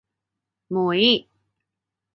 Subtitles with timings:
[0.71, 1.29] もういい